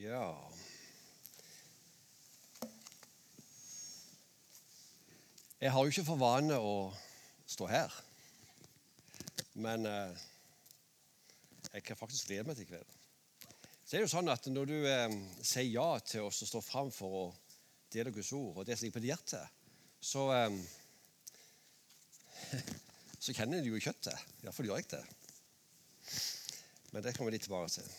[0.00, 0.34] Ja
[5.60, 6.88] Jeg har jo ikke for vane å
[7.44, 7.92] stå her.
[9.60, 10.22] Men eh,
[11.74, 12.94] jeg kan faktisk glede meg til i kveld.
[13.84, 16.64] Så er det jo sånn at Når du eh, sier ja til oss og står
[16.64, 17.26] fram for å
[17.92, 19.42] dele Guds ord, og det som ligger på ditt hjerte,
[20.00, 20.52] så, eh,
[23.26, 24.16] så kjenner du jo kjøttet.
[24.46, 25.04] Iallfall gjør jeg det.
[26.94, 27.94] Men det kommer vi litt tilbake til.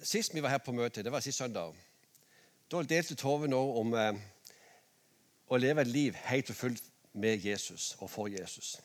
[0.00, 1.74] Eh, sist vi var her på møte, det var sist søndag,
[2.70, 4.14] da delte Tove nå om eh,
[5.48, 8.78] å leve et liv helt og fullt med Jesus og for Jesus.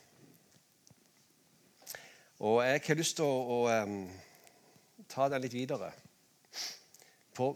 [2.40, 4.10] Og jeg har lyst til å, å um,
[5.08, 5.92] ta den litt videre.
[7.34, 7.54] På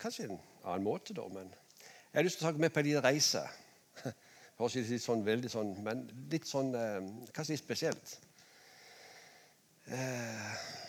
[0.00, 2.88] kanskje en annen måte, da, men jeg har lyst til å ta med på en
[2.88, 3.42] liten reise.
[4.60, 8.14] Høres litt sånn veldig sånn, men litt sånn um, kanskje litt spesielt.
[9.90, 10.81] Uh,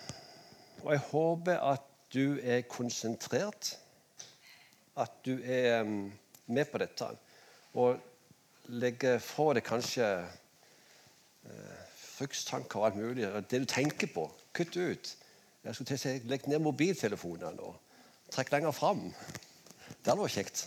[0.84, 3.80] og jeg håper at du er konsentrert,
[5.00, 6.12] at du er um,
[6.46, 7.08] med på dette.
[7.74, 7.98] Og
[8.70, 10.06] legge fra deg kanskje
[11.48, 13.26] eh, frykttanker og alt mulig.
[13.50, 15.14] Det du tenker på, kutt ut.
[15.64, 17.80] Jeg skulle til å si, Legg ned mobiltelefonene og
[18.34, 19.08] trekk lenger fram.
[20.04, 20.58] Det hadde vært kjekt.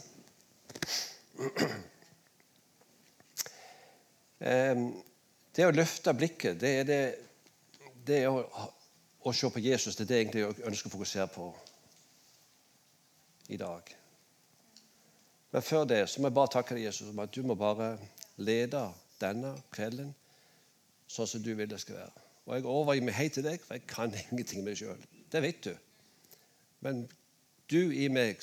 [5.56, 6.96] Det å løfte blikket, det er, det,
[8.04, 8.42] det er å,
[9.27, 9.96] å, se på Jesus.
[9.96, 11.48] Det er det egentlig jeg ønsker å fokusere på
[13.50, 13.91] i dag.
[15.52, 17.97] Men før det så må jeg bare takke deg, Jesus, om at du må bare
[18.36, 18.82] lede
[19.20, 20.12] denne kvelden
[21.10, 22.24] sånn som du vil det skal være.
[22.47, 25.06] Og jeg overgir meg helt til deg, for jeg kan ingenting med meg sjøl.
[25.32, 25.72] Det vet du.
[26.86, 27.06] Men
[27.70, 28.42] du i meg,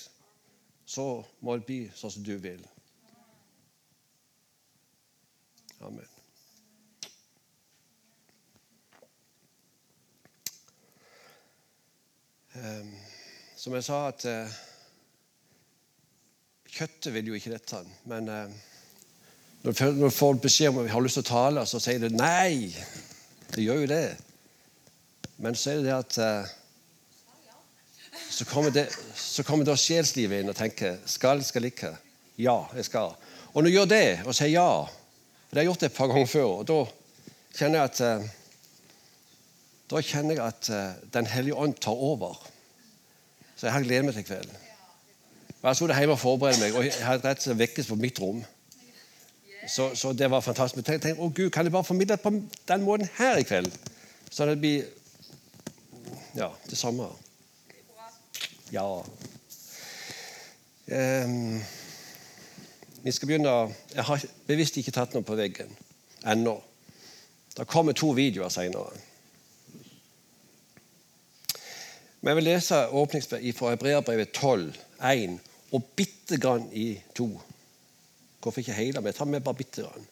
[0.85, 2.63] så må det bli sånn som du vil.
[5.83, 6.12] Amen.
[12.53, 14.59] Som jeg sa at uh,
[16.73, 17.79] Kjøttet vil jo ikke dette.
[18.09, 18.49] Men uh,
[19.63, 22.09] når du får beskjed om at vi har lyst til å tale, så sier det
[22.13, 22.73] nei.
[23.53, 24.07] Det gjør jo det.
[25.37, 26.53] Men så er det det at uh,
[28.33, 31.93] så kommer, det, så kommer da sjelslivet inn og tenker skal, skal ikke.
[32.41, 33.13] Ja, jeg skal.
[33.53, 35.97] Og når du gjør det og sier ja for Det har jeg gjort det et
[35.97, 36.47] par ganger før.
[36.49, 36.77] og Da
[37.53, 38.31] kjenner jeg at,
[39.93, 40.69] da kjenner jeg at
[41.13, 42.35] Den hellige ånd tar over.
[43.55, 44.63] Så jeg har gledet meg til kvelden.
[45.63, 48.19] Jeg sto hjemme og forberedte meg, og jeg hadde rett og slett vekkes på mitt
[48.19, 48.41] rom.
[49.67, 50.89] Så, så, det var fantastisk.
[50.89, 52.33] Jeg tenkte, å Gud, kan jeg bare formidle på
[52.67, 53.71] den måten her i kveld?
[54.27, 54.83] Så det blir
[56.35, 57.07] ja, det samme.
[58.73, 58.83] Ja.
[60.91, 61.61] Um,
[63.03, 63.53] vi skal begynne
[63.95, 65.71] Jeg har bevisst ikke tatt noe på veggen
[66.27, 66.57] ennå.
[67.55, 68.91] Det kommer to videoer seinere.
[72.23, 74.69] Men jeg vil lese åpningsbrevet fra Hebreabrevet 12,
[75.03, 75.39] 1
[75.75, 77.25] og bitte grann i 2.
[78.39, 80.05] Hvorfor ikke hele, men tar med bare bitte grann.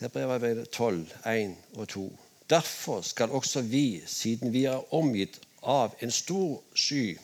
[0.00, 2.02] Hebreabrevet 12, 1 og 2.
[2.50, 7.14] Derfor skal også vi, siden vi er omgitt av en stor sky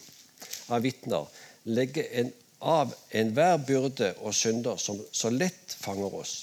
[0.70, 1.26] av vitner,
[1.66, 2.30] legge en,
[2.62, 6.36] av enhver byrde og synder som så lett fanger oss,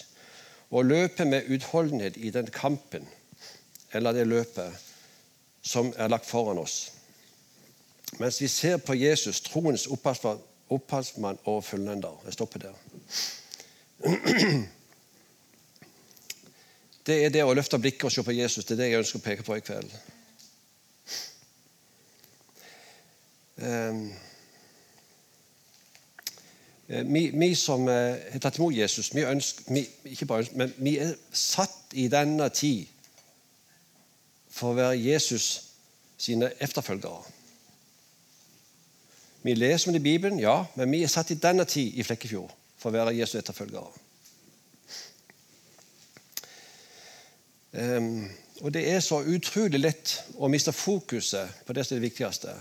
[0.67, 3.07] og løpe med utholdenhet i den kampen,
[3.95, 4.83] eller det løpet,
[5.61, 6.91] som er lagt foran oss.
[8.19, 9.87] Mens vi ser på Jesus, troens
[10.69, 12.21] opphavsmann og fullender.
[12.25, 12.73] Jeg stopper der.
[17.07, 18.65] Det er det å løfte blikket og se på Jesus.
[18.67, 19.93] Det er det jeg ønsker å peke på i kveld.
[26.87, 29.81] Vi, vi, som eh, har tatt imot Jesus, vi, ønsker, vi,
[30.11, 32.87] ikke bare ønsker, men vi er satt i denne tid
[34.57, 35.47] for å være Jesus
[36.17, 37.21] sine efterfølgere.
[39.45, 42.03] Vi leser om det i Bibelen, ja, men vi er satt i denne tid i
[42.03, 44.03] Flekkefjord for å være Jesu etterfølgere.
[47.77, 48.25] Um,
[48.61, 52.53] og Det er så utrolig lett å miste fokuset på det som er det viktigste.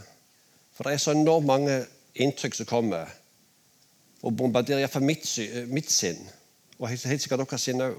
[0.77, 1.77] For det er så enormt mange
[2.15, 3.09] inntrykk som kommer
[4.21, 5.25] og bombarderer iallfall mitt,
[5.73, 6.21] mitt sinn.
[6.77, 7.97] Og helt, helt sikkert deres sinn òg.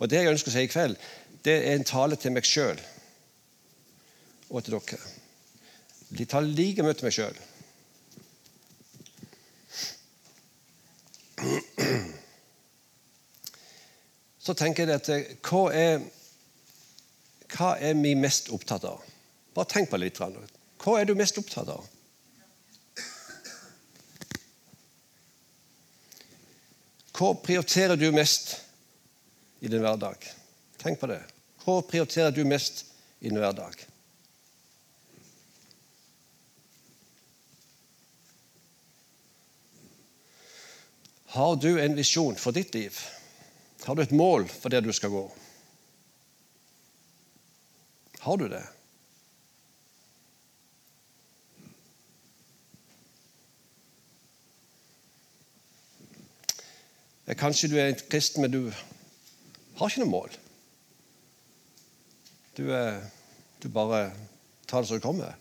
[0.00, 0.96] Og det jeg ønsker å si i kveld,
[1.44, 2.80] det er en tale til meg sjøl
[4.52, 5.10] og til dere.
[6.12, 7.38] De tar like mye til meg sjøl.
[14.42, 15.08] Så tenker jeg at
[15.48, 16.04] hva er,
[17.54, 19.00] hva er vi mest opptatt av?
[19.56, 20.20] Bare tenk på det litt.
[20.82, 21.86] Hva er du mest opptatt av?
[27.12, 28.56] Hva prioriterer du mest
[29.62, 30.26] i din hverdag?
[30.82, 31.20] Tenk på det.
[31.62, 32.84] Hva prioriterer du mest
[33.20, 33.91] i din hverdag?
[41.32, 42.98] Har du en visjon for ditt liv?
[43.86, 45.22] Har du et mål for der du skal gå?
[48.20, 48.60] Har du det?
[57.40, 58.68] Kanskje du er en kristen, men du
[59.78, 60.36] har ikke noe mål.
[62.60, 62.68] Du,
[63.64, 64.10] du bare
[64.68, 65.32] tar det som det kommer.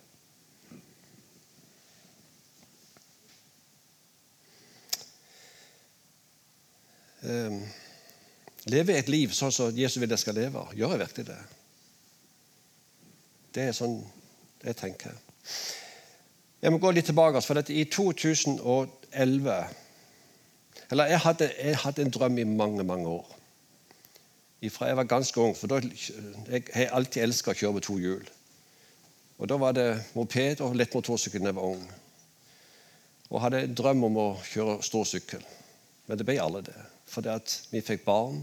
[7.22, 7.60] Um,
[8.66, 10.64] leve et liv sånn som Jesus vil jeg skal leve.
[10.78, 11.42] Gjør jeg virkelig det?
[13.54, 14.00] Det er sånn
[14.64, 15.14] jeg tenker.
[16.62, 17.42] Jeg må gå litt tilbake.
[17.42, 19.68] for dette, I 2011
[20.92, 23.38] Eller jeg hadde, jeg hadde en drøm i mange, mange år.
[24.70, 25.56] Fra jeg var ganske ung.
[25.56, 25.82] for da,
[26.50, 28.30] Jeg har alltid elska å kjøre med to hjul.
[29.38, 31.92] Og Da var det moped og lett motorsykkel da jeg var ung.
[33.30, 35.42] Og hadde en drøm om å kjøre stor sykkel.
[36.08, 36.82] Men det ble aldri det.
[37.12, 38.40] Fordi at vi fikk barn,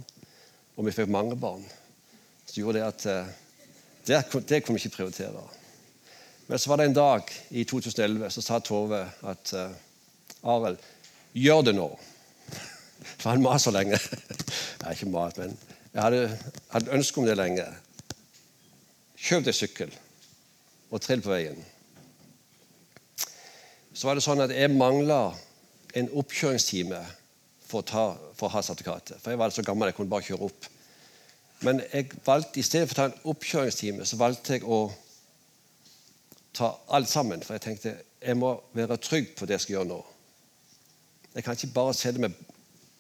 [0.77, 1.65] og vi fikk mange barn.
[2.47, 3.31] Så gjorde det at eh,
[4.09, 4.19] det,
[4.49, 5.45] det kunne vi ikke prioritere.
[6.49, 10.79] Men så var det en dag i 2011 så sa Tove at uh, Arild,
[11.37, 11.89] gjør det nå.
[13.21, 13.99] For han maser lenge.
[14.81, 15.53] Nei, ikke mat, men
[15.93, 16.39] jeg hadde,
[16.73, 17.67] hadde ønske om det lenge.
[19.19, 19.93] Kjøp deg sykkel
[20.89, 21.61] og trill på veien.
[23.93, 25.35] Så var det sånn at jeg mangla
[25.99, 27.01] en oppkjøringstime
[27.69, 28.05] for å, ta,
[28.37, 29.21] for å ha sertifikatet.
[29.21, 30.69] For jeg var så gammel jeg kunne bare kjøre opp.
[31.67, 34.81] Men jeg valgte, i stedet for å ta en oppkjøringstime, så valgte jeg å
[36.57, 37.43] ta alt sammen.
[37.45, 39.99] For jeg tenkte jeg må være trygg på det jeg skal gjøre nå.
[41.35, 42.35] Jeg kan ikke bare sette meg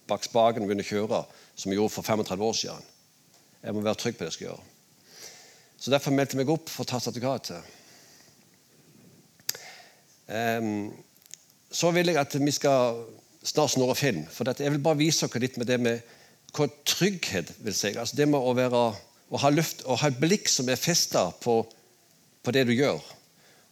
[0.08, 1.22] bak spaken og begynne å kjøre
[1.58, 2.90] som jeg gjorde for 35 år siden.
[3.62, 4.66] Jeg må være trygg på det jeg skal gjøre.
[5.78, 7.74] Så Derfor meldte jeg meg opp for å ta sertifikatet.
[10.28, 10.90] Um,
[11.70, 13.04] så vil jeg at vi skal
[13.46, 14.24] snart snurre film.
[14.32, 16.14] For jeg vil bare vise dere litt med det med
[16.56, 17.92] hva trygghet vil si.
[17.94, 18.84] Altså det med å, være,
[19.28, 21.60] å, ha luft, å ha et blikk som er festa på,
[22.42, 23.02] på, det du gjør.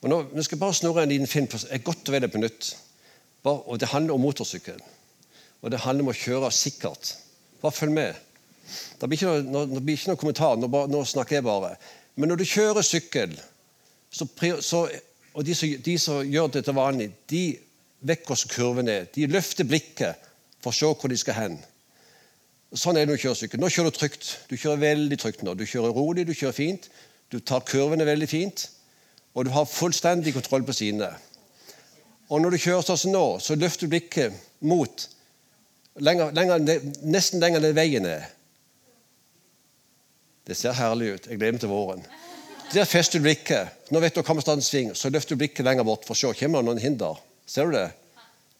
[0.02, 2.74] Og nå, Vi skal bare snurre en liten film på godt og vel et minutt.
[3.42, 4.82] Bare, og Det handler om motorsykkel.
[5.62, 7.16] Og det handler om å kjøre sikkert.
[7.62, 8.14] Bare følg med.
[9.00, 10.58] Det blir ikke noe, det blir ikke noe kommentar.
[10.60, 11.74] Nå, nå, snakker jeg bare.
[12.16, 13.34] Men når du kjører sykkel,
[14.12, 14.28] så,
[14.64, 14.84] så,
[15.34, 17.42] og de som, de som, gjør det til vanlig, de
[18.00, 19.04] vekker også kurvene.
[19.14, 20.28] De løfter blikket
[20.62, 21.58] for å se hvor de skal hen.
[22.76, 23.62] Sånn er det når du kjører sykkel.
[23.62, 24.30] Nå kjører du trygt.
[24.50, 25.54] Du kjører veldig trygt nå.
[25.54, 26.88] Du kjører rolig, du kjører fint.
[27.32, 28.66] Du tar kurvene veldig fint.
[29.36, 31.12] Og du har fullstendig kontroll på sidene.
[32.28, 34.34] Og når du kjører sånn som nå, så løfter du blikket
[34.66, 35.06] mot
[36.02, 38.26] lenger, lenger, nesten lenger ned veien er.
[40.46, 41.28] Det ser herlig ut.
[41.30, 42.02] Jeg gleder meg til våren.
[42.72, 43.90] Der fester du blikket.
[43.94, 46.32] Nå vet du hvor kommer sving, så løfter du blikket lenger bort for å se
[46.40, 47.18] kommer det noen hinder.
[47.46, 47.88] Ser du det?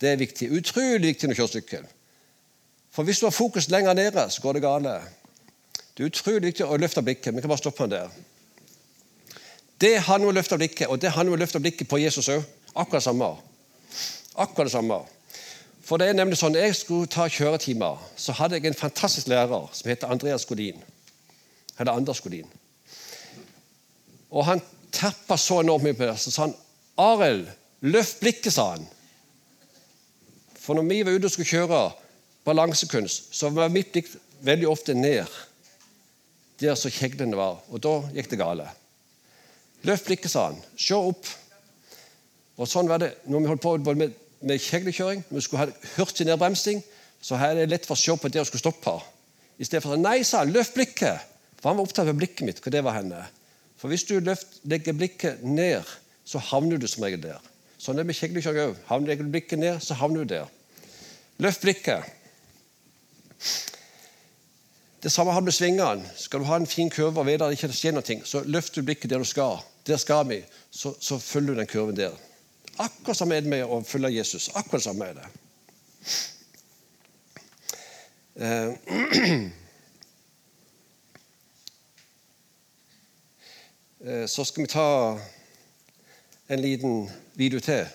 [0.01, 0.51] Det er viktig.
[0.53, 1.87] Utrolig viktig når du kjører sykkel.
[2.93, 4.95] For hvis du har fokus lenger nede, så går det gale.
[5.97, 7.35] Det er utrolig viktig å løfte blikket.
[7.35, 8.15] Vi kan bare stoppe den der.
[9.81, 12.31] Det handler om å løfte blikket, og det handler om å løfte blikket på Jesus
[12.33, 12.45] òg.
[12.73, 13.29] Akkurat det samme.
[14.37, 15.01] Akkurat det samme.
[15.87, 19.69] For det er nemlig sånn, jeg skulle ta kjøretimer, så hadde jeg en fantastisk lærer
[19.77, 20.81] som heter Andreas Godin.
[21.79, 22.49] Eller Anders Godin.
[24.33, 26.17] Og han terpa så enormt mye på det.
[26.21, 26.57] Så sa han
[27.01, 27.47] Arild,
[27.83, 28.87] løft blikket, sa han.
[30.61, 31.83] For når vi var ute og skulle kjøre
[32.47, 34.09] balansekunst, så var mitt blikk
[34.47, 35.27] veldig ofte ned
[36.61, 37.61] der så kjeglene var.
[37.69, 38.69] Og da gikk det gale.
[39.87, 40.61] Løft blikket, sa han.
[40.81, 41.29] Se opp.
[42.57, 45.27] Og sånn var det når vi holdt på både med, med kjeglekjøring.
[45.29, 46.81] Når vi skulle ha hurtig nedbremsing,
[47.21, 48.97] så er det lett for å se på det å skulle stoppe.
[49.61, 51.35] I stedet for å si nei, sa han, løft blikket.
[51.61, 52.63] For han var opptatt av blikket mitt.
[52.65, 53.21] hva det var henne.
[53.77, 55.85] For hvis du løft, legger blikket ned,
[56.25, 57.53] så havner du som regel der.
[57.79, 58.77] Sånn er med kjeglekjøring òg.
[58.89, 60.53] Havner du blikket ned, så havner du der.
[61.43, 62.13] Løft blikket.
[65.03, 66.13] Det samme har du med svingene.
[66.17, 68.81] Skal du ha en fin kurve og vite at det ikke skjer noe, så løfter
[68.81, 69.61] du blikket der du skal.
[69.87, 70.41] Der skal vi.
[70.71, 72.17] Så, så følger du den kurven der.
[72.79, 74.51] Akkurat samme er det med å følge Jesus.
[74.57, 75.29] Akkurat samme er det.
[78.37, 78.69] Eh,
[84.11, 85.19] eh, så skal vi ta
[86.49, 87.87] en liten video til.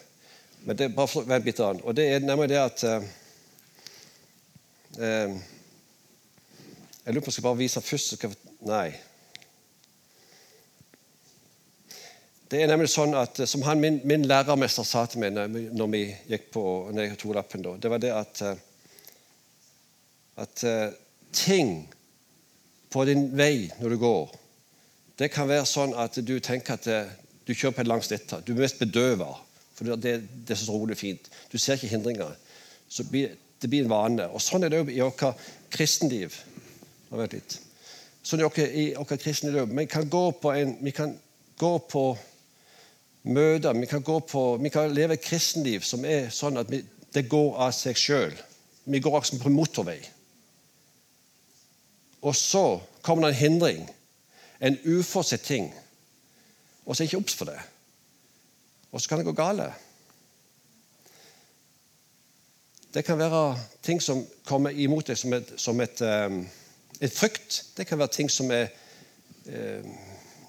[0.66, 1.60] Men det er bare vent litt.
[1.60, 3.10] Og det er nemlig det at eh,
[5.00, 5.36] Eh,
[7.06, 8.34] jeg lurer på om jeg skal bare vise først skal,
[8.68, 8.90] Nei.
[12.52, 15.32] Det er nemlig sånn at, eh, Som han, min, min lærermester sa til meg
[15.72, 18.60] når vi gikk på når jeg tok lappen, da, det var det at, eh,
[20.44, 20.66] at
[21.32, 21.88] ting
[22.92, 24.36] på din vei når du går,
[25.20, 26.88] det kan være sånn at du tenker at
[27.48, 28.42] du kjører på en lang slette.
[28.46, 29.32] Du er mest bedøva,
[29.76, 30.14] for det,
[30.46, 31.30] det, er så rolig fint.
[31.52, 32.36] Du ser ikke hindringer.
[32.90, 34.28] Så det blir en vane.
[34.30, 35.42] Og Sånn er det òg i vårt
[35.74, 36.36] kristenliv.
[37.10, 39.74] Sånn er det i vårt kristenliv.
[39.74, 41.16] Vi kan gå på, en, vi kan
[41.60, 42.06] gå på
[43.24, 46.82] møter, vi kan, på, vi kan leve et kristenliv som er sånn at vi,
[47.14, 48.34] det går av seg sjøl.
[48.86, 50.00] Vi går akkurat på motorvei.
[52.22, 53.86] Og så kommer det en hindring,
[54.62, 55.72] en uforutsett ting,
[56.92, 57.60] og så er jeg ikke obs for det.
[58.92, 59.72] Og så kan det gå galt.
[62.94, 66.42] Det kan være ting som kommer imot deg som et, som et, um,
[67.00, 67.62] et frykt.
[67.78, 68.68] Det kan være ting som er
[69.46, 69.96] um,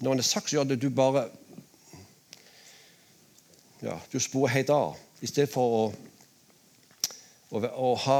[0.01, 1.29] Når det er sagt, så gjør det du bare
[3.81, 5.83] ja, Du sporer helt av i stedet for å,
[7.55, 8.19] å, å ha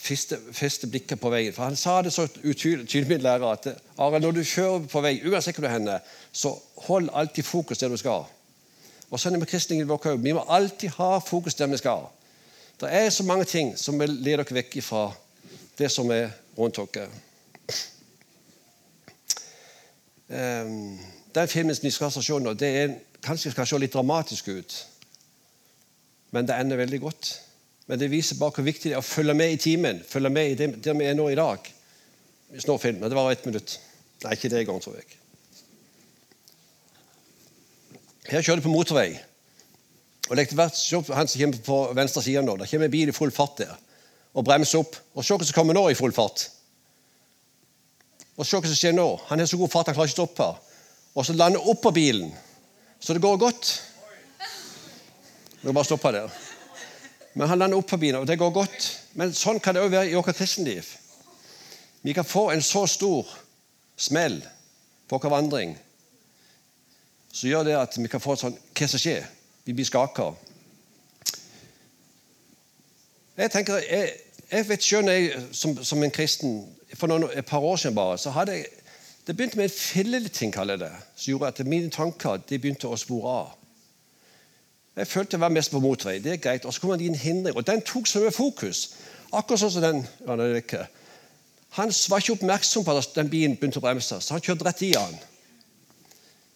[0.00, 1.52] feste, feste, blikket på veien.
[1.52, 5.58] For Han sa det så tydelig, lærer, at Are, når du kjører på vei, uansett
[5.58, 5.98] hvor du hender,
[6.32, 6.54] så
[6.86, 8.24] hold alltid fokus der du skal.
[9.10, 12.06] Og sånn er med kristningen vår Vi må alltid ha fokus der vi skal.
[12.80, 15.10] Det er så mange ting som vil lede dere vekk fra
[15.78, 17.10] det som er rundt dere.
[20.30, 20.98] Um,
[21.34, 24.76] den filmen vi skal se nå, det er, kanskje skal se litt dramatisk ut,
[26.30, 27.30] men det ender veldig godt.
[27.90, 30.52] Men det viser bare hvor viktig det er å følge med i timen, følge med
[30.52, 31.64] i det, vi er nå i dag.
[32.54, 33.80] Hvis nå filmen, Det var ett minutt.
[34.22, 35.08] Nei, ikke det engang, tror jeg.
[38.30, 39.08] Her kjører de på motorvei.
[40.28, 40.78] Og etter hvert,
[41.16, 43.74] Han som kommer på venstre side nå, Det kommer en bil i full fart der.
[44.34, 44.94] Og bremser opp.
[45.14, 46.46] Og Se hva som kommer nå i full fart.
[48.36, 49.20] Og se hva som skjer nå.
[49.26, 50.48] Han har så god fart han klarer ikke å stoppe.
[51.16, 52.30] Og så lander oppå bilen.
[53.00, 53.82] Så det går godt.
[55.60, 56.49] Du må bare stoppe der.
[57.34, 58.88] Men han lander opp forbi nå, og det går godt.
[59.18, 60.88] Men sånn kan det òg være i vårt kristenliv.
[62.02, 63.28] Vi kan få en så stor
[64.00, 64.40] smell
[65.08, 65.76] på vår vandring
[67.32, 69.26] som gjør det at vi kan få sånn Hva som skjer?
[69.64, 70.32] Vi blir skaka.
[73.36, 74.10] Jeg tenker, jeg,
[74.50, 76.64] jeg vet selv, jeg, som, som, en kristen
[76.96, 78.66] For noen, et par år siden bare, så hadde jeg
[79.26, 82.88] det begynte med en filleting, kaller jeg det, som gjorde at mine tanker de begynte
[82.88, 83.50] å spore av.
[84.96, 86.18] Jeg følte jeg var mest på motvei.
[86.18, 86.64] Det er greit.
[86.64, 88.88] Og så kom han i en hindring, og den tok så mye fokus.
[89.32, 90.86] Akkurat sånn som den det.
[91.78, 94.82] Han var ikke oppmerksom på at den bilen begynte å bremse, så han kjørte rett
[94.82, 95.14] i han.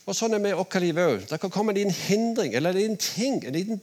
[0.04, 1.22] Og Sånn er vi i vårt liv òg.
[1.30, 3.44] Det kan komme en liten hindring eller en liten ting.
[3.46, 3.80] en liten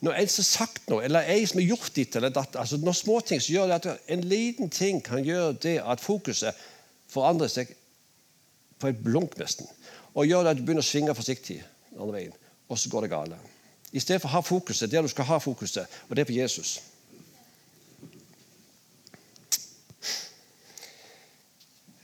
[0.00, 2.76] når en som har sagt noe, eller ei som har gjort ditt eller datt, altså
[2.78, 6.54] Når småting så gjør det at en liten ting kan gjøre det at fokuset
[7.10, 7.72] forandrer seg
[8.78, 9.66] på et blunk, nesten.
[10.14, 11.58] Og gjør det at du begynner å svinge forsiktig
[11.96, 12.36] andre veien,
[12.68, 13.34] og så går det galt.
[13.92, 16.36] I stedet for å ha fokuset der du skal ha fokuset, og det er på
[16.36, 16.78] Jesus.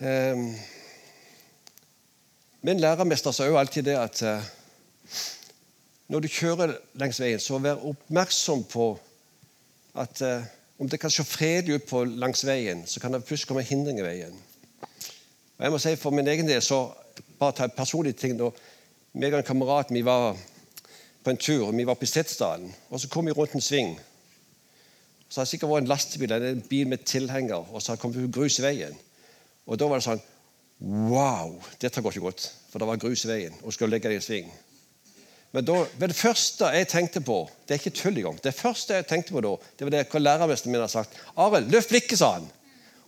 [0.00, 0.54] Um,
[2.64, 4.44] Min lærermester sa jo alltid det at uh,
[6.08, 8.88] når du kjører langs veien, så vær oppmerksom på
[10.00, 10.46] at uh,
[10.80, 14.00] om det kan se fredelig ut på langs veien, så kan det plutselig komme hindring
[14.00, 14.36] i veien.
[15.58, 16.88] Og jeg må si For min egen del så
[17.38, 18.38] bare ta en personlig ting.
[18.38, 18.50] da
[19.14, 20.34] meg og en kamerat vi var
[21.24, 21.70] på en tur.
[21.72, 23.96] Vi var på Setesdalen, og så kom vi rundt en sving.
[25.28, 27.98] Så hadde det sikkert vært en lastebil eller en bil med tilhenger, og så hadde
[27.98, 28.94] det kommet grus i veien.
[29.66, 30.22] Og da var det sånn
[30.84, 33.54] Wow, dette går ikke godt, for det var grus i veien.
[33.62, 34.48] og skulle legge det i en sving.
[35.54, 38.40] Men da, det første jeg tenkte på Det er ikke tull engang.
[38.42, 41.14] Det første jeg tenkte på da, det var det hva lærermesteren min har sagt.
[41.36, 42.48] 'Arild, løft blikket', sa han.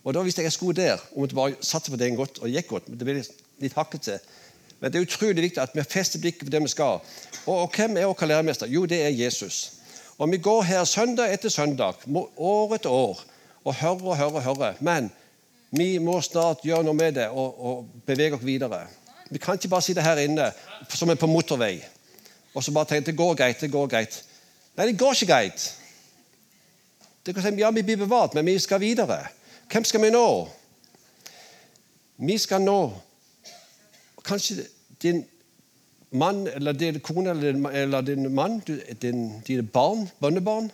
[0.03, 0.97] Og da visste jeg jeg skulle der.
[1.15, 2.89] om jeg bare satte på det en godt, og gikk godt.
[2.89, 3.23] Men det ble
[3.59, 4.19] litt hakkete.
[4.79, 7.01] Men det er utrolig viktig at vi fester blikket på det vi skal.
[7.45, 8.69] Og, og hvem er vår læremester?
[8.69, 9.73] Jo, det er Jesus.
[10.17, 12.05] Og vi går her søndag etter søndag,
[12.37, 13.23] år etter år,
[13.63, 14.79] og hører og hører og hører.
[14.79, 15.11] Men
[15.71, 18.85] vi må snart gjøre noe med det og, og bevege oss videre.
[19.29, 20.51] Vi kan ikke bare sitte her inne
[20.89, 21.81] som er på motorvei
[22.57, 24.15] og så bare tenke det går greit, det går greit.
[24.77, 25.65] Nei, det går ikke greit.
[27.25, 29.27] Det kan si, ja, Vi blir bevart, men vi skal videre.
[29.69, 30.47] Hvem skal vi nå?
[32.17, 32.79] Vi skal nå
[34.27, 34.67] kanskje
[35.01, 35.25] din
[36.11, 38.59] mann eller din kone eller din, eller din mann,
[39.01, 40.71] din, dine barn, bønnebarn,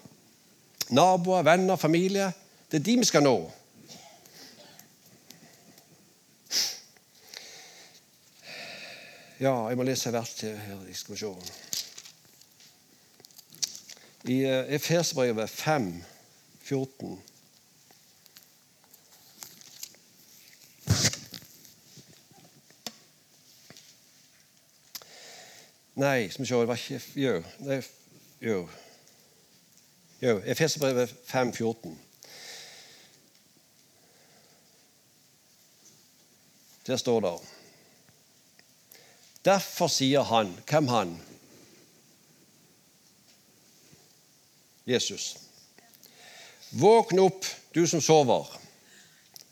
[0.89, 2.31] naboer, venner, familie.
[2.71, 3.37] Det er de vi skal nå.
[9.39, 10.81] Ja, jeg må lese hvert til her.
[10.93, 11.31] Skal vi se.
[14.31, 14.37] I
[14.77, 16.03] Efeserbrevet 5,
[16.61, 17.19] 14.
[26.03, 27.43] Nei, skal vi se Det var ikke Jo.
[27.59, 27.91] Det,
[28.41, 28.69] jo.
[30.21, 31.99] jo Efeserbrevet 5, 14.
[36.87, 37.39] Der står det
[39.45, 41.21] Derfor sier han Hvem han?
[44.85, 45.37] Jesus.
[46.71, 47.45] Våkn opp,
[47.75, 48.59] du som sover.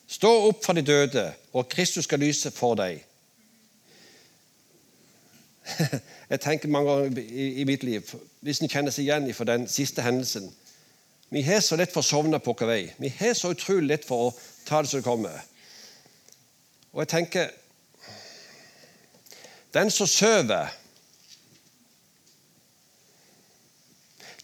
[0.07, 3.05] Stå opp fra de døde, og Kristus skal lyse for deg.
[6.31, 10.01] Jeg tenker mange ganger i, mitt liv, hvis en kjenner seg igjen for den siste
[10.01, 10.49] hendelsen
[11.29, 12.81] Vi har så lett for å sovne på vår vei.
[12.99, 14.33] Vi har så utrolig lett for å
[14.67, 15.37] ta det som det kommer.
[16.91, 17.51] Og jeg tenker
[19.71, 20.67] Den som sover,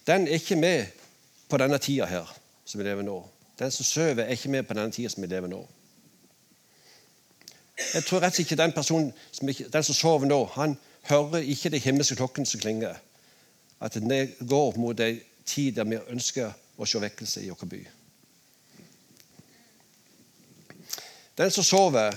[0.06, 0.86] den er ikke med
[1.48, 2.30] på denne tida her
[2.64, 3.18] som vi lever nå.
[3.58, 5.60] Den som sover, er ikke med på denne tida som vi lever nå.
[7.94, 9.12] Jeg tror rett og slett ikke den personen
[9.72, 12.96] den som sover nå, han hører ikke de himmelske klokken som klinger.
[13.80, 17.80] At det går mot en tid der vi ønsker å se vekkelse i vår by.
[21.38, 22.16] Den som sover,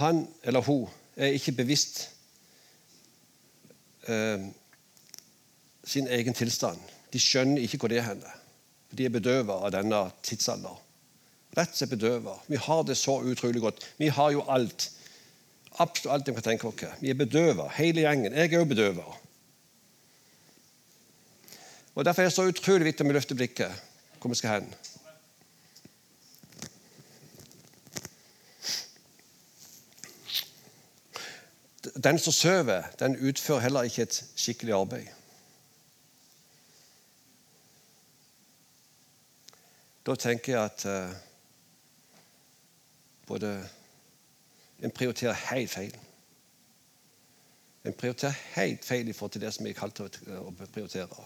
[0.00, 2.08] han eller hun er ikke bevisst
[4.10, 4.42] eh,
[5.84, 6.80] sin egen tilstand.
[7.12, 8.32] De skjønner ikke hvor det er henne.
[8.90, 10.74] De er bedøvet av denne tidsalder.
[11.54, 12.50] Rett og slett bedøvet.
[12.50, 13.86] Vi har det så utrolig godt.
[14.02, 14.88] Vi har jo alt.
[15.74, 16.88] Absolutt alt vi kan tenke på.
[17.00, 18.32] Vi er bedøva, hele gjengen.
[18.32, 19.04] Jeg er òg bedøva.
[21.94, 23.82] Og Derfor er det så utrolig viktig at vi løfter blikket
[24.20, 24.74] hvor vi skal hen.
[32.04, 35.06] Den som sover, den utfører heller ikke et skikkelig arbeid.
[40.06, 41.16] Da tenker jeg at uh,
[43.26, 43.68] både
[44.84, 45.94] En prioriterer helt feil.
[47.84, 51.24] En prioriterer helt feil i forhold til det som jeg er kalt til å prioritere.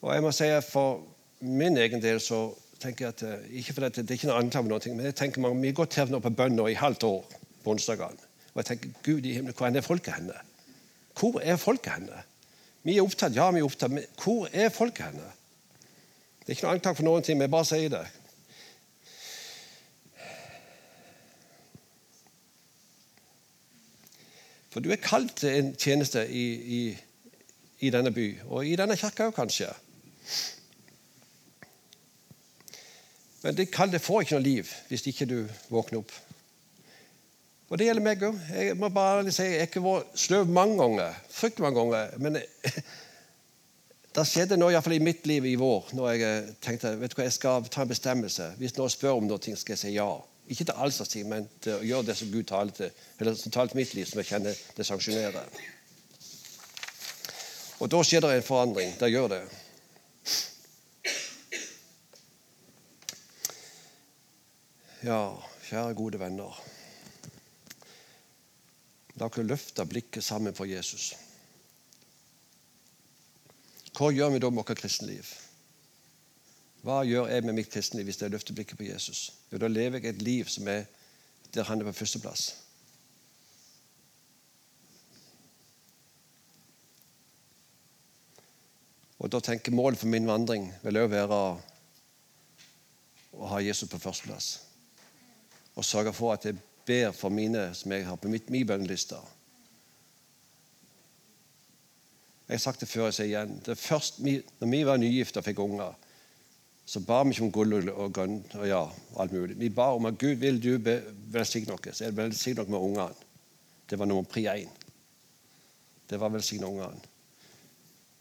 [0.00, 1.02] Og jeg må si at For
[1.40, 2.50] min egen del så
[2.80, 5.16] tenker jeg at eh, ikke for dette, Det er ikke noe anklage, noe, men jeg
[5.16, 8.28] tenker man, vi har gått her nå på bønn i halvt år på onsdagene.
[8.52, 10.36] Og jeg tenker Gud i himmelen, hvor er folket henne?
[11.18, 12.22] Hvor er folket henne?
[12.82, 15.28] Vi er opptatt, ja, vi er opptatt, men hvor er folket henne?
[16.40, 18.04] Det er ikke noe anklage for noen ting, men jeg bare sier det.
[24.70, 26.46] For du er kalt til en tjeneste i,
[26.78, 26.82] i,
[27.86, 29.70] i denne by, og i denne kirka òg, kanskje.
[33.42, 35.38] Men det kallet får ikke noe liv hvis ikke du
[35.72, 36.12] våkner opp.
[37.70, 38.38] Og det gjelder meg òg.
[38.50, 41.18] Jeg må bare si, jeg har vært sløv mange ganger.
[41.30, 42.16] Fryktelig mange ganger.
[42.18, 42.38] Men
[44.14, 47.28] det skjedde noe iallfall i mitt liv i vår når jeg tenkte vet du hva,
[47.28, 48.52] jeg skal ta en bestemmelse.
[48.58, 50.10] Hvis noen spør om noe, skal jeg si ja.
[50.50, 53.36] Ikke til alt slags ting, men til å gjøre det som Gud taler til, eller
[53.38, 55.60] som taler til mitt liv, som jeg kjenner det sanksjonerer.
[57.80, 58.90] Og da skjer det en forandring.
[58.98, 59.44] Det gjør det.
[65.06, 65.22] Ja,
[65.68, 66.58] kjære gode venner.
[69.20, 71.12] La oss løfte blikket sammen for Jesus.
[73.96, 75.30] Hva gjør vi da med vårt kristenliv?
[76.80, 79.32] Hva gjør jeg med mitt kristenliv hvis jeg løfter blikket på Jesus?
[79.52, 80.84] Jo, Da lever jeg et liv som er
[81.54, 82.54] der han er på førsteplass.
[89.18, 91.40] Og da tenker Målet for min vandring vil også være
[93.36, 94.48] å ha Jesus på førsteplass.
[95.76, 99.18] Og sørge for at jeg ber for mine som jeg har på mitt, min bønneliste.
[102.48, 103.60] Jeg har sagt det før, jeg sier igjen.
[103.66, 105.92] Det først, når vi var nygifte og fikk unger,
[106.90, 108.80] så ba vi ikke om gull og grønn og ja,
[109.22, 109.54] alt mulig.
[109.60, 110.72] Vi ba om at Gud vil du
[111.30, 112.00] velsigne oss.
[112.02, 113.14] Velsigne oss med ungene.
[113.86, 114.72] Det var nummer pri én.
[116.10, 116.98] Det var velsigne ungene.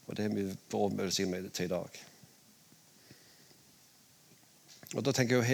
[0.05, 1.97] Og det har vi velsignet til i dag.
[4.93, 5.45] Og da tenker jeg,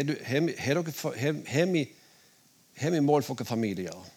[2.76, 4.12] har vi mål for våre familier?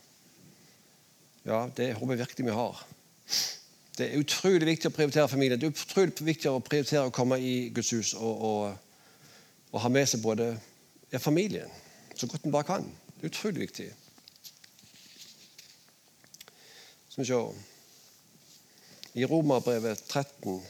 [1.47, 2.83] Ja, det håper jeg virkelig vi har.
[3.99, 5.59] Det er utrolig viktig å prioritere familien.
[5.61, 8.88] Det er utrolig viktig å prioritere å komme i Guds hus og, og,
[9.73, 10.53] og ha med seg både
[11.19, 11.71] familien
[12.19, 12.87] så godt en bare kan.
[13.19, 13.93] Det er utrolig viktig.
[17.09, 17.43] Skal vi se
[19.15, 20.63] I Romerbrevet 13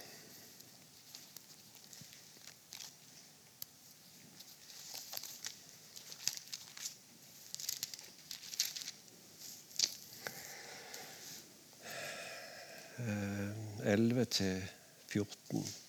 [13.89, 14.63] 11 til
[15.09, 15.88] 14.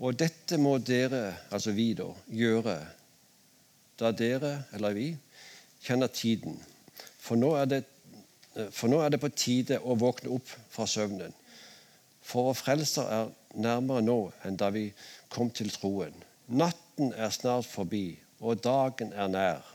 [0.00, 2.76] Og dette må dere, altså vi, da, gjøre
[4.00, 5.10] da dere, eller vi,
[5.84, 6.56] kjenner tiden.
[7.20, 7.82] For nå er det,
[8.56, 11.36] nå er det på tide å våkne opp fra søvnen.
[12.24, 14.86] For vår frelser er nærmere nå enn da vi
[15.32, 16.16] kom til troen.
[16.48, 19.66] Natten er snart forbi, og dagen er nær.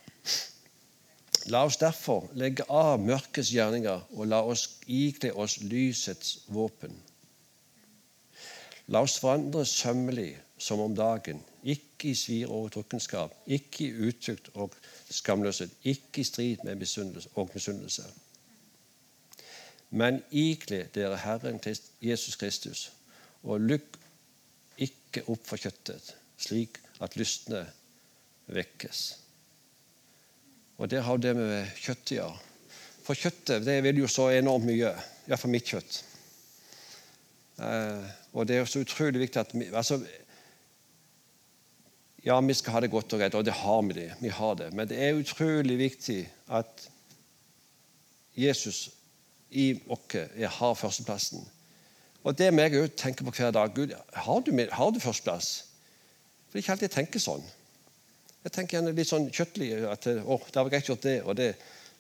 [1.54, 6.96] La oss derfor legge av mørkets gjerninger og la oss ikle oss lysets våpen.
[8.94, 14.52] La oss forandre sømmelig som om dagen, ikke i svir og drukkenskap, ikke i utukt
[14.54, 14.76] og
[15.10, 16.86] skamløshet, ikke i strid med
[17.36, 18.06] og misunnelse.
[19.90, 21.60] Men ikle dere Herren
[22.02, 22.92] Jesus Kristus,
[23.44, 23.98] og lukk
[24.78, 27.66] ikke opp for kjøttet, slik at lystne
[28.48, 29.06] vekkes.
[30.78, 32.42] Og det har det med kjøttet å gjøre.
[33.06, 34.92] For kjøttet det vil jo så enormt mye.
[35.30, 36.00] Iallfall mitt kjøtt.
[37.62, 40.02] Eh, og det er så utrolig viktig at vi, altså,
[42.26, 44.08] Ja, vi skal ha det godt og greit, og det har vi det.
[44.18, 44.72] Vi har det.
[44.74, 46.88] Men det er utrolig viktig at
[48.34, 48.90] Jesus
[49.52, 50.16] i oss
[50.58, 51.46] har førsteplassen.
[52.26, 53.70] Og det må jeg òg tenke på hver dag.
[53.76, 55.52] Gud, har du, har du førsteplass?
[56.50, 57.46] For det er ikke alltid jeg tenker sånn.
[58.42, 61.52] Jeg tenker gjerne litt sånn kjøttlig at å, det var greit gjort det og det.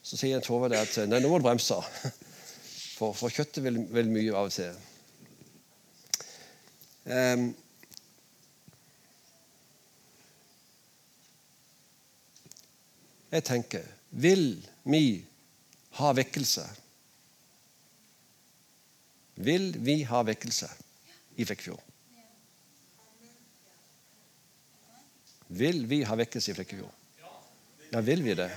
[0.01, 1.77] Så sier Tove at nei, nå må du bremse.
[2.95, 4.75] For, for kjøttet vil, vil mye av og til.
[7.05, 7.51] Um,
[13.29, 14.47] jeg tenker Vil
[14.89, 15.25] vi
[15.99, 16.65] ha vekkelse?
[19.35, 20.69] Vil vi ha vekkelse
[21.35, 21.83] i Flekkefjord?
[25.47, 27.03] Vil vi ha vekkelse i Flekkefjord?
[27.91, 28.49] Ja, vil vi det?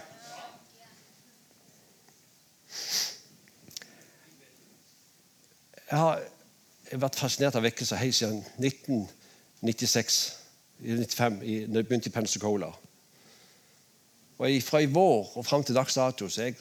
[5.90, 6.24] Jeg har
[6.88, 10.18] jeg vært fascinert av vekkelser helt siden 1996.
[10.78, 12.70] I 95, i, når jeg begynte i Pensacola.
[14.38, 16.54] Og Fra i vår og fram til dags dato så jeg,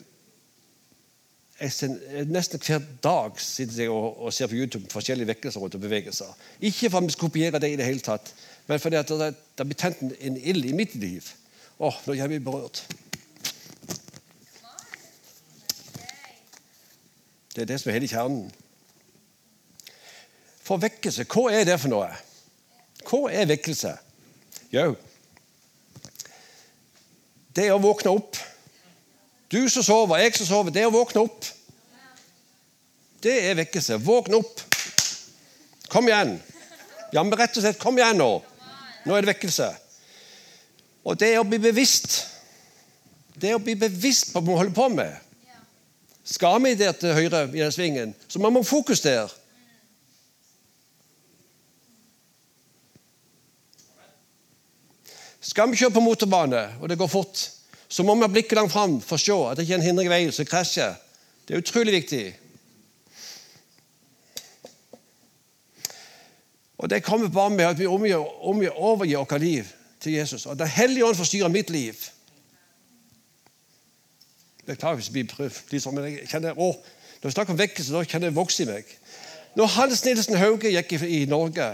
[1.60, 5.84] jeg, Nesten hver dag sitter jeg og, og, ser på YouTube forskjellige vekkelser rundt og
[5.86, 6.34] bevegelser.
[6.60, 8.34] Ikke for at vi skal kopiere det i det hele tatt,
[8.66, 11.30] men fordi at det, det blir tent en, ild i mitt liv.
[11.78, 12.82] Åh, nå er vi berørt.
[17.54, 18.50] Det er det som er hele kjernen.
[20.68, 22.08] For vekkelse, hva er det for noe?
[23.08, 23.94] Hva er vekkelse?
[24.68, 24.92] Jo,
[27.58, 28.36] det er å våkne opp.
[29.50, 31.46] Du som sover, jeg som sover, det er å våkne opp.
[33.24, 33.96] Det er vekkelse.
[34.04, 34.60] Våkne opp.
[35.90, 36.36] Kom igjen.
[37.10, 38.28] Ja, men rett og slett, kom igjen nå.
[39.08, 39.72] Nå er det vekkelse.
[41.08, 42.20] Og det er å bli bevisst.
[43.34, 45.16] Det er å bli bevisst på hva vi holder på med.
[46.28, 49.32] Skal vi der til høyre i den svingen, så må vi ha fokus der.
[55.40, 57.50] Skal vi kjøre på motorbane, og det går fort,
[57.88, 59.86] så må vi ha blikket langt fram for å se at det ikke er en
[59.86, 60.96] hindring i veien som krasjer.
[61.46, 62.24] Det er utrolig viktig.
[66.78, 69.64] Og Det kommer bare med at vi overgir vårt liv
[70.00, 70.46] til Jesus.
[70.46, 71.94] Og Den hellige ånd forstyrrer mitt liv.
[74.66, 75.26] Beklager hvis det
[75.70, 76.74] blir sånn, men jeg kjenner, å,
[77.22, 78.90] når vi snakker om vekkelse, da kjenner jeg vokse i meg.
[79.56, 81.70] Når Hans Nilsen Hauge gikk i, i Norge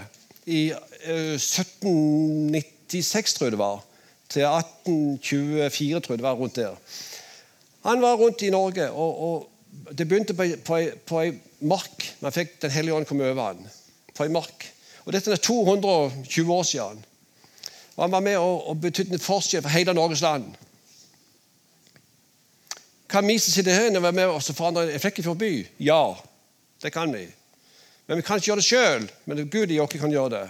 [0.46, 3.82] i uh, 1790 1896, tror jeg det var,
[4.28, 6.76] til 1824, tror jeg det var rundt der.
[7.84, 9.50] Han var rundt i Norge, og, og
[9.98, 12.06] det begynte på, på, ei mark.
[12.20, 13.66] Man fikk Den hellige ånd komme over han.
[14.16, 14.68] På ei mark.
[15.04, 17.04] Og Dette er 220 år siden.
[17.96, 20.46] Og Han var med og, og betydde en forskjell for hele Norges land.
[23.08, 25.66] Kan vi som sitter her, være med og forandre en by?
[25.78, 26.14] Ja,
[26.82, 27.26] det kan vi.
[28.06, 29.10] Men vi kan ikke gjøre det sjøl.
[29.24, 30.48] Men Gud i oss kan gjøre det.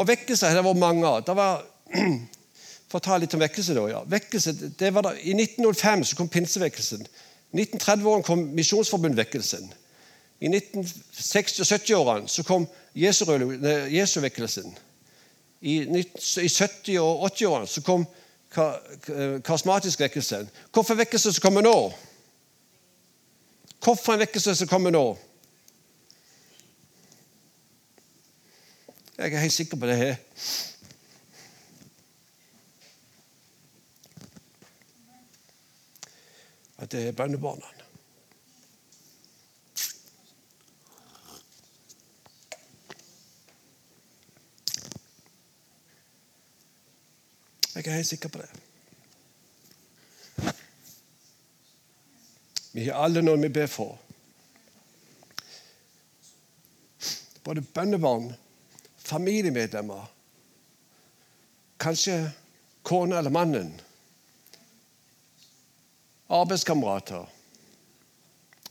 [0.00, 1.20] Og vekkelse det vært mange av.
[1.26, 1.64] Det var,
[2.90, 3.86] for å ta litt om vekkelse, da.
[3.92, 4.00] Ja.
[4.08, 7.04] Vekkelse, det var da, I 1905 så kom pinsevekkelsen.
[7.52, 9.68] I 1930-årene kom Misjonsforbundvekkelsen.
[10.40, 12.64] I 1960- og 70-årene så kom
[12.96, 14.70] Jesu-vekkelsen.
[15.60, 18.06] I, I 70- og 80-årene så kom
[19.44, 20.46] karismatisk vekkelse.
[20.72, 21.74] Hvorfor vekkelse som kommer nå?
[23.84, 25.04] Hvorfor en vekkelse som kommer nå?
[29.20, 30.16] Jeg er helt sikker på det her.
[36.78, 37.66] At det er bønnebarna.
[47.74, 48.50] Jeg er helt sikker på det.
[52.72, 53.98] Vi har alle noe vi ber for.
[57.44, 58.32] Både bønnebarn
[59.10, 60.06] familiemedlemmer,
[61.80, 62.16] kanskje
[62.86, 63.72] kona eller mannen,
[66.30, 67.26] arbeidskamerater,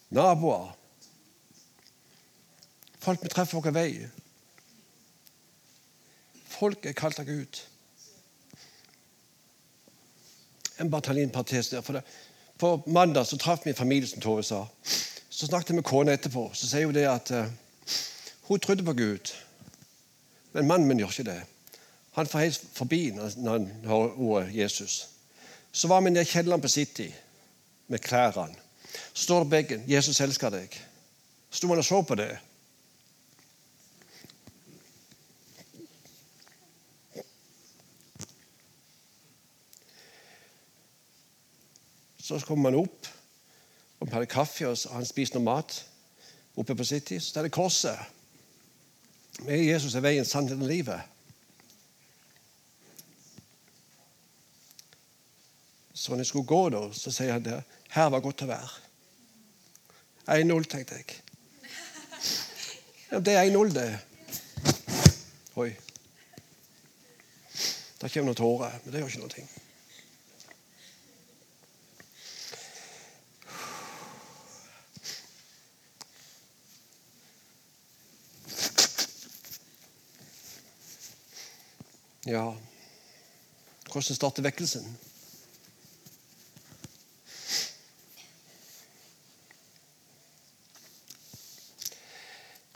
[0.09, 0.71] naboer,
[2.99, 3.91] folk vi treffer på vei.
[6.59, 7.59] Folk er kalt av Gud.
[10.79, 11.81] jeg bare ta en parentes der.
[11.81, 12.03] For det,
[12.59, 14.65] på mandag så traff vi en familie, som Tove sa.
[15.29, 16.49] Så snakket jeg med kona etterpå.
[16.53, 17.45] Så sier hun det at uh,
[18.47, 19.31] hun trodde på Gud.
[20.53, 21.41] Men mannen min gjør ikke det.
[22.17, 25.07] Han får helt forbi når han hører ordet Jesus.
[25.71, 27.09] Så var vi i kjelleren på City
[27.87, 28.55] med klærne.
[29.13, 30.79] Så står det begge 'Jesus elsker deg'.
[31.51, 32.37] Sto han og så på det.
[42.17, 43.07] Så kommer man opp,
[43.99, 45.85] og hadde kaffe, og han spiste noe mat
[46.55, 47.17] oppe på City.
[47.19, 47.97] Så er det korset.
[49.45, 51.01] Med Jesus er veien, sannheten og livet.
[55.93, 57.61] Så når jeg skulle gå, da, så sier han det.
[57.91, 58.69] Her var godt å være.
[60.29, 61.17] 1-0, tenkte jeg.
[63.09, 63.89] Ja, det er 1-0, det.
[65.59, 65.71] Oi.
[67.99, 69.47] Det kommer noen tårer, men det gjør ikke noe.
[82.29, 82.53] Ja,
[83.91, 84.83] hvordan starter vekkelsen?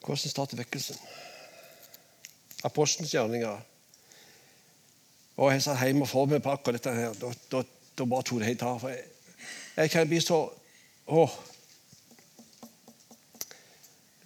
[0.01, 0.97] Hvordan starter vekkelsen?
[2.63, 3.61] Apostelens gjerninger.
[5.37, 6.97] Og jeg satt hjemme og forberedte på akkurat dette.
[6.97, 7.13] her.
[7.21, 7.63] Da, da,
[7.97, 8.89] da bare tok det helt av.
[8.89, 9.05] Jeg,
[9.77, 10.43] jeg kan bli så
[11.05, 11.29] å.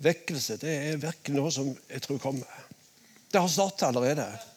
[0.08, 2.70] Vekkelse det er virkelig noe som jeg tror kommer.
[3.28, 4.56] Det har startet allerede.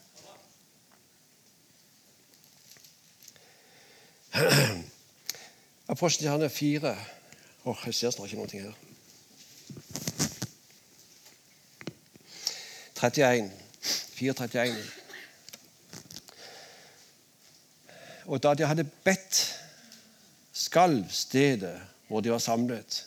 [5.88, 6.96] Apostelens gjerninger 4.
[7.64, 8.72] Åh, jeg ser snart ikke noe her.
[13.00, 13.50] 31.
[14.14, 14.76] 431.
[18.24, 19.60] Og da de hadde bedt,
[20.52, 23.06] skalv stedet hvor de var samlet.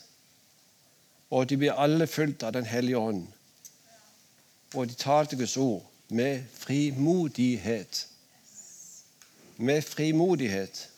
[1.29, 3.27] Og de ble alle fulgt av Den hellige ånd.
[4.73, 8.07] Og de talte Guds ord med frimodighet.
[9.57, 10.89] Med frimodighet.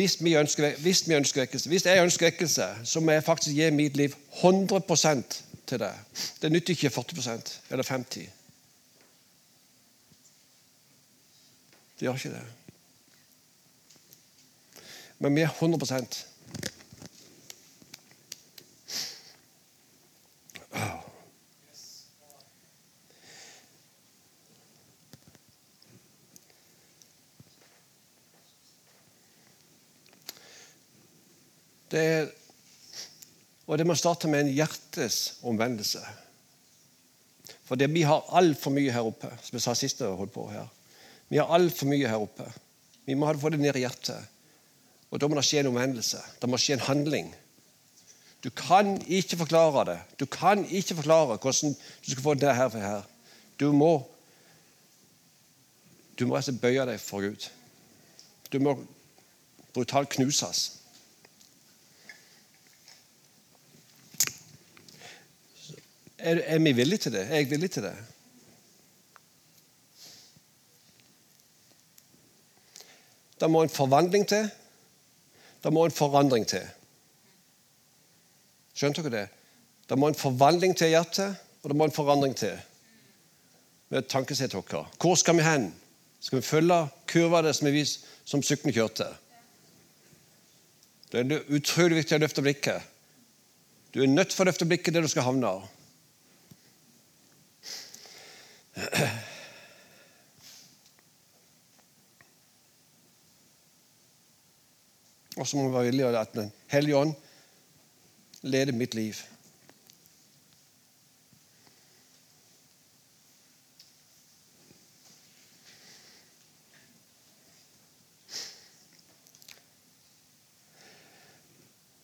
[0.00, 3.56] Hvis, vi ønsker, hvis, vi ønsker vekkelse, hvis jeg ønsker vekkelse, så må jeg faktisk
[3.56, 5.90] gi mitt liv 100% til det.
[6.42, 8.14] Det nytter ikke 40% eller 50
[12.00, 12.42] Det gjør ikke det.
[15.18, 15.86] Men vi er 100
[31.90, 32.26] Det er,
[33.66, 36.02] og det må starte med en hjertes omvendelse.
[37.64, 40.44] For det, vi har altfor mye her oppe, som jeg sa sist jeg holdt på
[40.50, 40.66] her.
[41.30, 42.44] Vi har altfor mye her oppe.
[43.06, 44.18] Vi må få det ned i hjertet.
[45.10, 46.20] Og Da må det skje en omvendelse.
[46.42, 47.30] Det må skje en handling.
[48.44, 49.98] Du kan ikke forklare det.
[50.20, 52.68] Du kan ikke forklare hvordan du skal få det her.
[52.68, 53.02] For her.
[53.60, 53.94] Du må
[56.18, 57.46] du må altså bøye deg for Gud.
[58.52, 58.74] Du må
[59.72, 60.79] brutalt knuses.
[66.20, 67.26] Er, er vi villige til det?
[67.26, 67.94] Er jeg villig til det?
[73.40, 74.50] Det må en forvandling til.
[75.64, 76.64] Det må en forandring til.
[78.76, 79.28] Skjønte dere det?
[79.88, 82.54] Det må en forvandling til hjertet, og det må en forandring til.
[83.90, 84.76] Med tankesett vårt.
[85.00, 85.72] Hvor skal vi hen?
[86.20, 86.78] Skal vi følge
[87.08, 87.84] kurva det som, vi,
[88.24, 89.08] som sykkelen kjørte?
[91.10, 92.86] Det er utrolig viktig å løfte blikket.
[93.90, 95.50] Du er nødt til å løfte blikket der du skal havne.
[105.36, 107.14] Og så må vi være villige til at Den hellige ånd
[108.42, 109.14] leder mitt liv.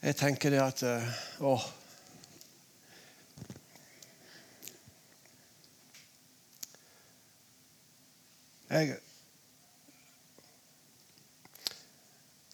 [0.07, 1.07] Jeg tenker det at eh,
[1.43, 1.57] Å,
[8.77, 8.97] Jeg,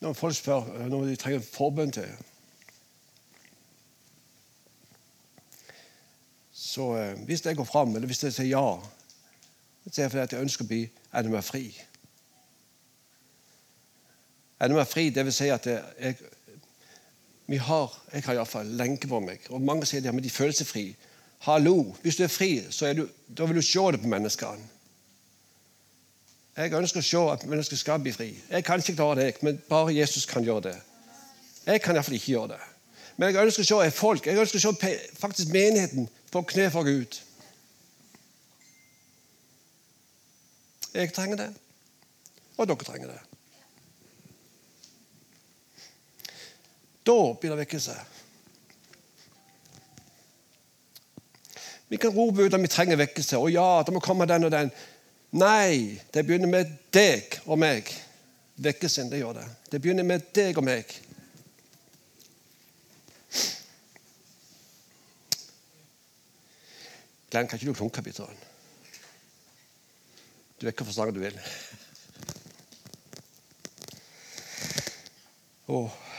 [0.02, 2.10] når folk spør når de trenger forbønn til
[6.72, 8.66] Så eh, hvis jeg går fram, eller hvis jeg sier ja,
[9.90, 11.66] så er det fordi jeg ønsker å bli enda mer fri.
[14.62, 16.16] Enda mer fri, det vil si at jeg,
[17.46, 19.42] Vi har, Jeg har iallfall lenke på meg.
[19.50, 20.84] Og Mange sier det, men de føler seg fri.
[21.44, 21.96] Hallo!
[22.02, 24.70] Hvis du er fri, så er du, da vil du se det på menneskene.
[26.56, 28.28] Jeg ønsker å se at mennesker skal bli fri.
[28.50, 30.76] Jeg kan ikke klare det, men bare Jesus kan gjøre det.
[31.64, 32.60] Jeg kan iallfall ikke gjøre det.
[33.16, 36.84] Men jeg ønsker å se folk, jeg ønsker å se faktisk menigheten på kne for
[36.84, 37.20] Gud.
[40.92, 41.50] Jeg trenger det,
[42.58, 43.20] og dere trenger det.
[47.06, 47.94] Da blir det vekkelse.
[51.88, 53.36] Vi kan rope ut om vi trenger vekkelse.
[53.36, 54.70] Og ja, det må komme den og den.
[55.32, 57.88] Nei, det begynner med deg og meg.
[58.60, 59.46] Vekkelsen, det gjør det.
[59.72, 60.92] Det begynner med deg og meg.
[67.32, 68.20] Glenn, kan ikke du klunke litt?
[70.60, 71.40] Du vet hvilken sang du vil.
[75.72, 76.11] Oh.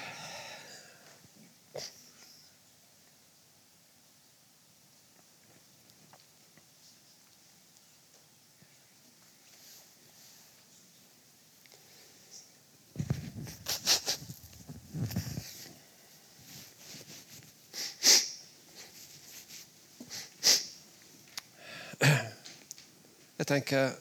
[23.54, 23.94] Tenker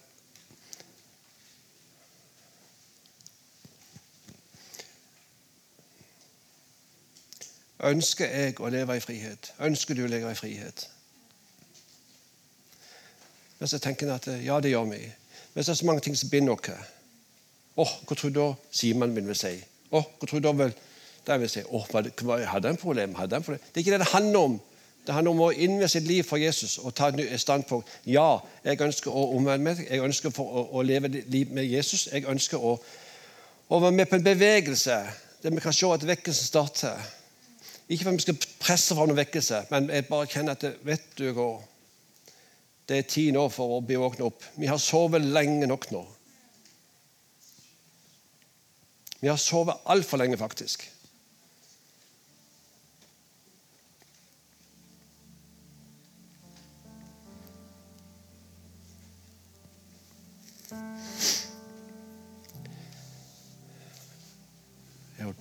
[7.82, 9.48] Ønsker jeg å leve i frihet?
[9.66, 10.84] Ønsker du å leve i frihet?
[13.58, 15.00] Men så tenker jeg at ja, det gjør vi.
[15.54, 16.92] Men så er det så mange ting som binder oss.
[17.74, 19.56] Å, hva tror da Simen vil si?
[19.90, 20.74] Å, hva tror da vel
[21.26, 21.64] det vil si?
[21.66, 23.16] Å, hadde han problem?
[23.18, 23.46] Problem?
[23.46, 24.56] Det er ikke det det handler om.
[25.06, 27.88] Det handler om å innvie sitt liv for Jesus og ta et standpunkt.
[28.06, 29.82] Ja, jeg ønsker å omvende meg.
[29.88, 32.06] Jeg ønsker å, å, leve liv med Jesus.
[32.12, 32.76] Jeg ønsker å,
[33.66, 35.00] å, være med på en bevegelse
[35.42, 37.02] der vi kan se at vekkelsen starter.
[37.88, 40.76] Ikke for at vi skal presse fram noen vekkelse, men jeg bare kjenner at det,
[40.86, 41.50] vet du hva,
[42.88, 44.46] det er tid nå for å bli våkne opp.
[44.54, 46.06] Vi har sovet lenge nok nå.
[49.22, 50.86] Vi har sovet altfor lenge, faktisk.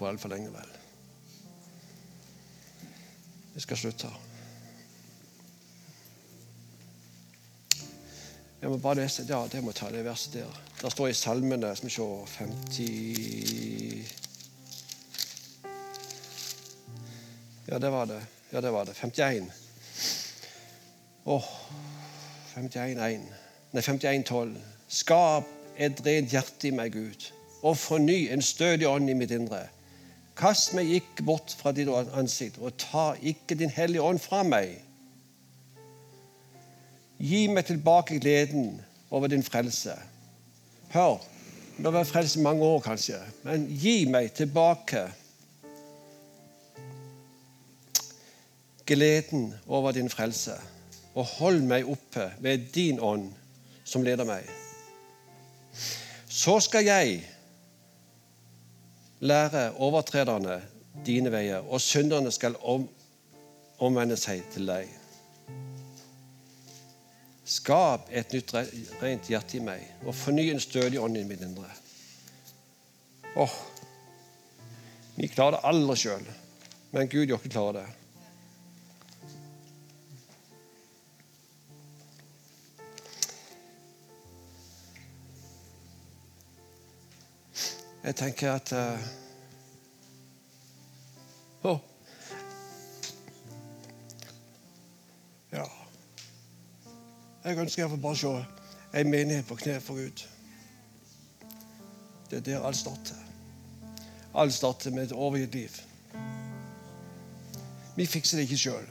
[0.02, 0.70] På altfor lenge, vel.
[3.54, 4.08] Vi skal slutte.
[8.62, 10.62] Jeg må bare lese Ja, det må jeg ta det verset der.
[10.82, 14.16] Det står i Salmene skal vi se, 50
[17.68, 18.22] Ja, det var det.
[18.52, 18.96] Ja, det var det.
[18.98, 19.52] 51.
[21.26, 21.46] Åh,
[22.56, 23.22] 51,1.
[23.72, 24.58] Nei, 51,12.
[24.88, 29.66] Skap et rent hjerte i meg, Gud og forny en stødig ånd i mitt indre.
[30.42, 34.74] Kast meg ikke bort fra ditt ansikt, og ta ikke din hellige ånd fra meg.
[37.22, 38.80] Gi meg tilbake gleden
[39.14, 39.94] over din frelse.
[40.96, 41.20] Hør,
[41.78, 45.04] du har vært frelst i mange år, kanskje, men gi meg tilbake
[48.90, 50.58] gleden over din frelse,
[51.14, 53.30] og hold meg oppe ved din ånd,
[53.86, 54.50] som leder meg.
[56.26, 57.22] Så skal jeg
[59.22, 60.62] lære overtrederne
[61.06, 62.88] dine veier, og synderne skal om,
[63.80, 64.90] omvende seg til deg.
[67.46, 68.54] Skap et nytt
[69.02, 71.70] rent hjerte i meg, og forny en stødig ånd i mitt indre.
[73.36, 73.60] Åh,
[75.16, 76.24] Vi klarer det aldri sjøl,
[76.92, 78.01] men Gud gjør ikke klare det.
[88.04, 89.00] Jeg tenker at uh,
[91.64, 91.80] oh.
[95.52, 95.64] Ja.
[97.44, 98.32] Jeg ønsker jeg får bare se
[98.94, 100.26] ei menighet på kne for Gud.
[102.30, 103.16] Det er der alt starter.
[104.36, 105.70] Alt starter med et overgitt liv.
[107.96, 108.88] Vi fikser det ikke sjøl.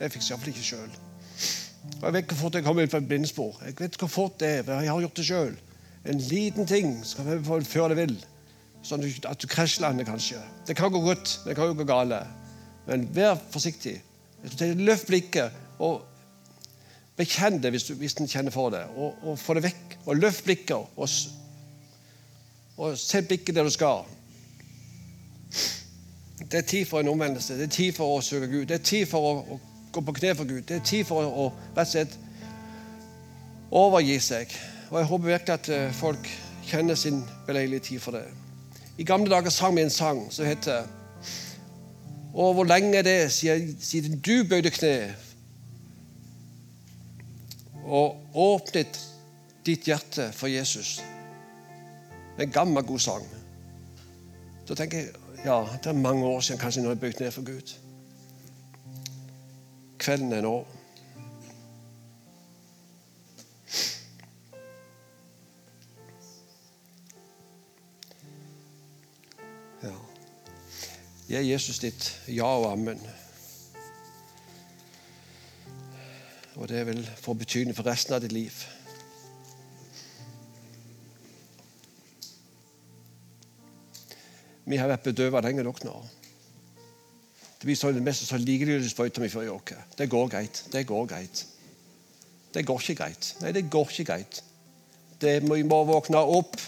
[0.00, 0.96] Jeg fikser iallfall ikke sjøl.
[2.02, 3.60] Jeg vet hvor fort jeg kommer inn fra et blindspor.
[3.66, 5.58] Jeg vet hvor fort det er, jeg har gjort det sjøl.
[6.04, 8.14] En liten ting skal vi før det vil.
[8.82, 10.40] Sånn at du krasjlander, kanskje.
[10.66, 12.24] Det kan gå godt, det kan jo gå gale.
[12.88, 14.00] Men vær forsiktig.
[14.82, 16.02] Løft blikket og
[17.18, 18.82] bekjenn det hvis du, hvis du kjenner for det.
[18.96, 19.96] Og, og få det vekk.
[20.06, 21.06] Og løft blikket og,
[22.82, 24.02] og se blikket der du skal.
[26.42, 27.54] Det er tid for en omvendelse.
[27.54, 28.66] Det er tid for å søke Gud.
[28.66, 29.60] Det er tid for å, å
[29.94, 30.66] gå på kne for Gud.
[30.66, 32.18] Det er tid for å, å rett og slett
[33.70, 34.58] overgi seg.
[34.92, 36.26] Og jeg håper virkelig at eh, folk
[36.68, 38.26] kjenner sin beleilige tid for det.
[39.00, 40.84] I gamle dager sang vi en sang som heter
[42.34, 45.14] Og hvor lenge er det siden du bøyde kne
[47.84, 49.00] og åpnet
[49.66, 51.00] ditt hjerte for Jesus?
[52.40, 53.26] En gammel, god sang.
[54.64, 55.08] Så tenker jeg
[55.44, 57.74] ja, det er mange år siden kanskje når jeg bøyde ned for Gud.
[59.98, 60.66] Kvelden er nå.
[71.32, 72.98] Gi Jesus ditt ja og ammen.
[76.60, 78.52] Og det vil få betydning for resten av ditt liv.
[84.68, 85.94] Vi har vært bedøvet lenge nok nå.
[87.62, 89.80] Det blir sånn, mest så likegyldig sprøyte vi før i åker.
[89.96, 90.64] Det går greit.
[90.68, 91.44] Det går greit.
[92.52, 93.32] Det går ikke greit.
[93.40, 94.44] Nei, det går ikke greit.
[95.16, 96.60] Det vi må våkne opp.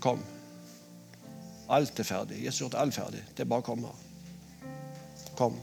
[0.00, 0.22] Kom.
[1.70, 2.40] Alt er ferdig.
[2.44, 3.24] Jesus har gjort alt ferdig.
[3.36, 3.92] Det er bare å komme.
[5.38, 5.58] Kom.